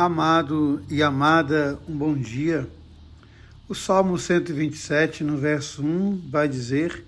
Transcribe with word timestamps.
Amado 0.00 0.82
e 0.88 1.02
amada, 1.02 1.78
um 1.86 1.94
bom 1.94 2.14
dia. 2.14 2.66
O 3.68 3.74
Salmo 3.74 4.18
127, 4.18 5.22
no 5.22 5.36
verso 5.36 5.82
1, 5.82 6.30
vai 6.30 6.48
dizer: 6.48 7.04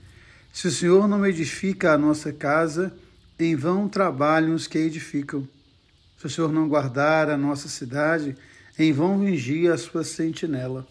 Se 0.52 0.68
o 0.68 0.70
Senhor 0.70 1.08
não 1.08 1.24
edifica 1.24 1.94
a 1.94 1.96
nossa 1.96 2.34
casa, 2.34 2.92
em 3.38 3.56
vão 3.56 3.88
trabalham 3.88 4.54
os 4.54 4.66
que 4.66 4.76
edificam. 4.76 5.48
Se 6.18 6.26
o 6.26 6.28
Senhor 6.28 6.52
não 6.52 6.68
guardar 6.68 7.30
a 7.30 7.36
nossa 7.38 7.66
cidade, 7.66 8.36
em 8.78 8.92
vão 8.92 9.20
vigia 9.20 9.72
a 9.72 9.78
sua 9.78 10.04
sentinela. 10.04 10.86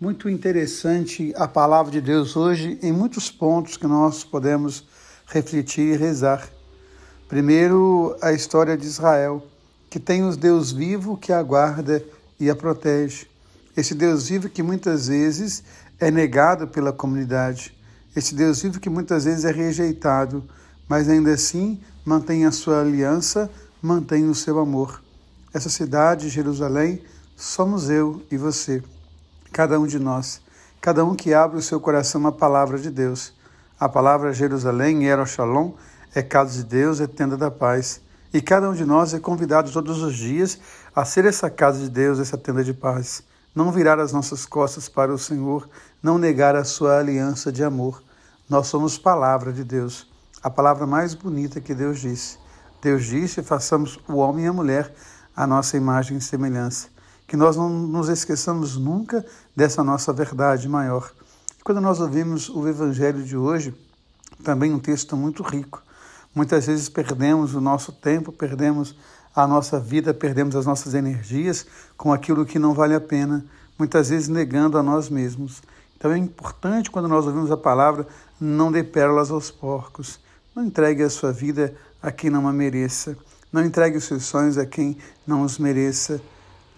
Muito 0.00 0.30
interessante 0.30 1.30
a 1.36 1.46
palavra 1.46 1.92
de 1.92 2.00
Deus 2.00 2.38
hoje, 2.38 2.78
em 2.82 2.90
muitos 2.90 3.30
pontos 3.30 3.76
que 3.76 3.86
nós 3.86 4.24
podemos 4.24 4.88
refletir 5.26 5.92
e 5.92 5.96
rezar. 5.98 6.48
Primeiro, 7.28 8.16
a 8.22 8.32
história 8.32 8.78
de 8.78 8.86
Israel 8.86 9.46
que 9.92 10.00
tem 10.00 10.24
os 10.24 10.38
Deus 10.38 10.72
vivo 10.72 11.18
que 11.18 11.34
a 11.34 11.42
guarda 11.42 12.02
e 12.40 12.48
a 12.48 12.56
protege. 12.56 13.26
Esse 13.76 13.94
Deus 13.94 14.26
vivo 14.26 14.48
que 14.48 14.62
muitas 14.62 15.08
vezes 15.08 15.62
é 16.00 16.10
negado 16.10 16.66
pela 16.66 16.94
comunidade. 16.94 17.76
Esse 18.16 18.34
Deus 18.34 18.62
vivo 18.62 18.80
que 18.80 18.88
muitas 18.88 19.24
vezes 19.24 19.44
é 19.44 19.52
rejeitado, 19.52 20.42
mas 20.88 21.10
ainda 21.10 21.30
assim 21.34 21.78
mantém 22.06 22.46
a 22.46 22.50
sua 22.50 22.80
aliança, 22.80 23.50
mantém 23.82 24.30
o 24.30 24.34
seu 24.34 24.58
amor. 24.58 25.02
Essa 25.52 25.68
cidade, 25.68 26.30
Jerusalém, 26.30 27.02
somos 27.36 27.90
eu 27.90 28.22
e 28.30 28.38
você, 28.38 28.82
cada 29.52 29.78
um 29.78 29.86
de 29.86 29.98
nós, 29.98 30.40
cada 30.80 31.04
um 31.04 31.14
que 31.14 31.34
abre 31.34 31.58
o 31.58 31.62
seu 31.62 31.78
coração 31.78 32.26
à 32.26 32.32
palavra 32.32 32.78
de 32.78 32.88
Deus. 32.88 33.34
A 33.78 33.90
palavra 33.90 34.32
Jerusalém, 34.32 35.02
Shalom, 35.26 35.72
é 36.14 36.22
casa 36.22 36.54
de 36.54 36.64
Deus, 36.64 36.98
é 36.98 37.06
tenda 37.06 37.36
da 37.36 37.50
paz. 37.50 38.00
E 38.32 38.40
cada 38.40 38.70
um 38.70 38.72
de 38.72 38.84
nós 38.84 39.12
é 39.12 39.20
convidado 39.20 39.70
todos 39.70 40.02
os 40.02 40.16
dias 40.16 40.58
a 40.96 41.04
ser 41.04 41.26
essa 41.26 41.50
casa 41.50 41.80
de 41.80 41.90
Deus, 41.90 42.18
essa 42.18 42.38
tenda 42.38 42.64
de 42.64 42.72
paz. 42.72 43.22
Não 43.54 43.70
virar 43.70 44.00
as 44.00 44.12
nossas 44.12 44.46
costas 44.46 44.88
para 44.88 45.12
o 45.12 45.18
Senhor, 45.18 45.68
não 46.02 46.16
negar 46.16 46.56
a 46.56 46.64
sua 46.64 46.98
aliança 46.98 47.52
de 47.52 47.62
amor. 47.62 48.02
Nós 48.48 48.68
somos 48.68 48.96
palavra 48.96 49.52
de 49.52 49.62
Deus, 49.62 50.10
a 50.42 50.48
palavra 50.48 50.86
mais 50.86 51.12
bonita 51.12 51.60
que 51.60 51.74
Deus 51.74 52.00
disse. 52.00 52.38
Deus 52.80 53.04
disse: 53.04 53.42
façamos 53.42 54.00
o 54.08 54.14
homem 54.14 54.46
e 54.46 54.48
a 54.48 54.52
mulher 54.52 54.94
a 55.36 55.46
nossa 55.46 55.76
imagem 55.76 56.16
e 56.16 56.20
semelhança. 56.20 56.88
Que 57.26 57.36
nós 57.36 57.56
não 57.56 57.68
nos 57.68 58.08
esqueçamos 58.08 58.76
nunca 58.76 59.24
dessa 59.54 59.82
nossa 59.84 60.12
verdade 60.12 60.68
maior. 60.68 61.10
Quando 61.64 61.80
nós 61.80 62.00
ouvimos 62.00 62.48
o 62.48 62.66
Evangelho 62.66 63.22
de 63.22 63.36
hoje, 63.36 63.74
também 64.42 64.72
um 64.72 64.78
texto 64.78 65.16
muito 65.16 65.42
rico, 65.42 65.82
Muitas 66.34 66.66
vezes 66.66 66.88
perdemos 66.88 67.54
o 67.54 67.60
nosso 67.60 67.92
tempo, 67.92 68.32
perdemos 68.32 68.96
a 69.34 69.46
nossa 69.46 69.78
vida, 69.78 70.14
perdemos 70.14 70.56
as 70.56 70.66
nossas 70.66 70.94
energias 70.94 71.66
com 71.96 72.12
aquilo 72.12 72.46
que 72.46 72.58
não 72.58 72.74
vale 72.74 72.94
a 72.94 73.00
pena, 73.00 73.44
muitas 73.78 74.08
vezes 74.10 74.28
negando 74.28 74.78
a 74.78 74.82
nós 74.82 75.08
mesmos. 75.08 75.62
Então 75.96 76.10
é 76.10 76.18
importante 76.18 76.90
quando 76.90 77.08
nós 77.08 77.26
ouvimos 77.26 77.50
a 77.50 77.56
palavra, 77.56 78.06
não 78.40 78.72
dê 78.72 78.82
pérolas 78.82 79.30
aos 79.30 79.50
porcos. 79.50 80.18
Não 80.54 80.64
entregue 80.64 81.02
a 81.02 81.10
sua 81.10 81.32
vida 81.32 81.74
a 82.02 82.10
quem 82.10 82.28
não 82.28 82.48
a 82.48 82.52
mereça. 82.52 83.16
Não 83.52 83.64
entregue 83.64 83.96
os 83.96 84.04
seus 84.04 84.24
sonhos 84.24 84.58
a 84.58 84.66
quem 84.66 84.96
não 85.26 85.42
os 85.42 85.58
mereça 85.58 86.20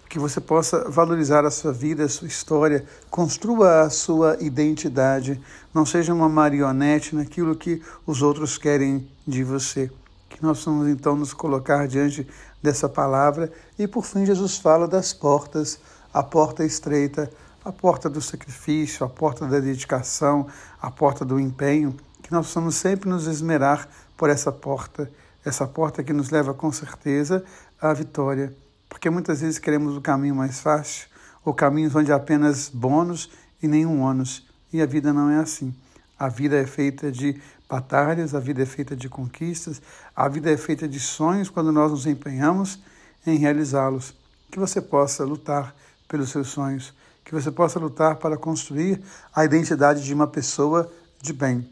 que 0.09 0.19
você 0.19 0.39
possa 0.39 0.89
valorizar 0.89 1.45
a 1.45 1.51
sua 1.51 1.73
vida, 1.73 2.03
a 2.03 2.09
sua 2.09 2.27
história, 2.27 2.85
construa 3.09 3.81
a 3.81 3.89
sua 3.89 4.37
identidade, 4.39 5.41
não 5.73 5.85
seja 5.85 6.13
uma 6.13 6.29
marionete 6.29 7.15
naquilo 7.15 7.55
que 7.55 7.81
os 8.05 8.21
outros 8.21 8.57
querem 8.57 9.07
de 9.27 9.43
você. 9.43 9.91
Que 10.29 10.41
nós 10.43 10.63
vamos 10.63 10.87
então 10.87 11.15
nos 11.15 11.33
colocar 11.33 11.87
diante 11.87 12.27
dessa 12.61 12.87
palavra. 12.87 13.51
E 13.77 13.87
por 13.87 14.05
fim 14.05 14.25
Jesus 14.25 14.57
fala 14.57 14.87
das 14.87 15.13
portas, 15.13 15.79
a 16.13 16.23
porta 16.23 16.63
estreita, 16.63 17.29
a 17.63 17.71
porta 17.71 18.09
do 18.09 18.21
sacrifício, 18.21 19.05
a 19.05 19.09
porta 19.09 19.47
da 19.47 19.59
dedicação, 19.59 20.47
a 20.81 20.91
porta 20.91 21.25
do 21.25 21.39
empenho, 21.39 21.95
que 22.21 22.31
nós 22.31 22.47
possamos 22.47 22.75
sempre 22.75 23.09
nos 23.09 23.27
esmerar 23.27 23.87
por 24.15 24.29
essa 24.29 24.51
porta, 24.51 25.09
essa 25.43 25.67
porta 25.67 26.03
que 26.03 26.13
nos 26.13 26.29
leva 26.29 26.53
com 26.53 26.71
certeza 26.71 27.43
à 27.81 27.91
vitória 27.93 28.55
porque 28.89 29.09
muitas 29.09 29.41
vezes 29.41 29.59
queremos 29.59 29.95
o 29.95 30.01
caminho 30.01 30.35
mais 30.35 30.59
fácil, 30.59 31.07
ou 31.43 31.53
caminhos 31.53 31.95
onde 31.95 32.11
há 32.11 32.15
apenas 32.15 32.69
bônus 32.69 33.29
e 33.61 33.67
nenhum 33.67 34.01
ônus. 34.01 34.47
E 34.73 34.81
a 34.81 34.85
vida 34.85 35.13
não 35.13 35.29
é 35.29 35.37
assim. 35.37 35.73
A 36.17 36.27
vida 36.27 36.55
é 36.55 36.65
feita 36.65 37.11
de 37.11 37.39
batalhas, 37.69 38.33
a 38.33 38.39
vida 38.39 38.63
é 38.63 38.65
feita 38.65 38.95
de 38.95 39.09
conquistas, 39.09 39.81
a 40.15 40.27
vida 40.27 40.51
é 40.51 40.57
feita 40.57 40.87
de 40.87 40.99
sonhos 40.99 41.49
quando 41.49 41.71
nós 41.71 41.91
nos 41.91 42.05
empenhamos 42.05 42.79
em 43.25 43.37
realizá-los. 43.37 44.15
Que 44.51 44.59
você 44.59 44.81
possa 44.81 45.23
lutar 45.23 45.75
pelos 46.07 46.29
seus 46.29 46.47
sonhos, 46.47 46.93
que 47.23 47.33
você 47.33 47.51
possa 47.51 47.79
lutar 47.79 48.15
para 48.15 48.37
construir 48.37 49.01
a 49.33 49.43
identidade 49.43 50.03
de 50.03 50.13
uma 50.13 50.27
pessoa 50.27 50.91
de 51.21 51.33
bem. 51.33 51.67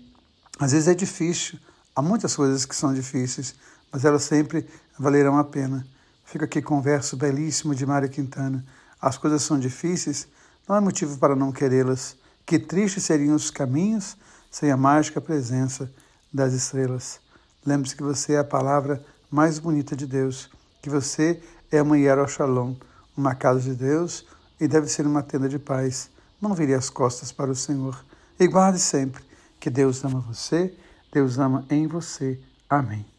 Às 0.59 0.71
vezes 0.71 0.87
é 0.87 0.93
difícil, 0.93 1.57
há 1.95 2.01
muitas 2.01 2.35
coisas 2.35 2.65
que 2.65 2.75
são 2.75 2.93
difíceis, 2.93 3.55
mas 3.91 4.03
elas 4.03 4.23
sempre 4.23 4.67
valerão 4.97 5.37
a 5.37 5.43
pena. 5.43 5.85
Fica 6.33 6.45
aqui 6.45 6.63
com 6.63 6.79
um 6.79 6.81
verso 6.81 7.15
belíssimo 7.15 7.75
de 7.75 7.85
Mário 7.85 8.09
Quintana. 8.09 8.65
As 8.99 9.19
coisas 9.19 9.43
são 9.43 9.59
difíceis, 9.59 10.27
não 10.67 10.75
há 10.75 10.81
motivo 10.81 11.19
para 11.19 11.35
não 11.35 11.51
querê-las. 11.51 12.17
Que 12.43 12.57
tristes 12.57 13.03
seriam 13.03 13.35
os 13.35 13.51
caminhos 13.51 14.17
sem 14.49 14.71
a 14.71 14.75
mágica 14.75 15.21
presença 15.21 15.93
das 16.33 16.53
estrelas. 16.53 17.19
Lembre-se 17.63 17.95
que 17.95 18.01
você 18.01 18.33
é 18.33 18.39
a 18.39 18.43
palavra 18.43 19.05
mais 19.29 19.59
bonita 19.59 19.95
de 19.95 20.07
Deus, 20.07 20.49
que 20.81 20.89
você 20.89 21.39
é 21.71 21.79
uma 21.83 21.97
Shalom, 22.27 22.73
uma 23.15 23.35
casa 23.35 23.59
de 23.59 23.75
Deus 23.75 24.25
e 24.59 24.67
deve 24.67 24.87
ser 24.87 25.05
uma 25.05 25.21
tenda 25.21 25.47
de 25.47 25.59
paz. 25.59 26.09
Não 26.41 26.55
vire 26.55 26.73
as 26.73 26.89
costas 26.89 27.31
para 27.31 27.51
o 27.51 27.55
Senhor. 27.55 28.03
E 28.39 28.47
guarde 28.47 28.79
sempre 28.79 29.23
que 29.59 29.69
Deus 29.69 30.03
ama 30.03 30.19
você, 30.19 30.75
Deus 31.11 31.37
ama 31.37 31.63
em 31.69 31.85
você. 31.85 32.39
Amém. 32.67 33.12